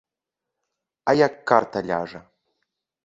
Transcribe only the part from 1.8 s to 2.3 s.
ляжа!